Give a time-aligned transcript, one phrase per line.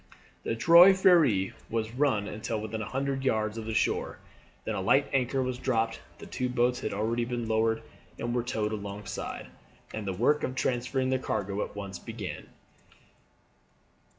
[0.41, 4.17] The Trois Freres was run on until within a hundred yards of the shore,
[4.65, 5.99] then a light anchor was dropped.
[6.17, 7.83] The two boats had already been lowered
[8.17, 9.45] and were towed alongside,
[9.93, 12.47] and the work of transferring the cargo at once began.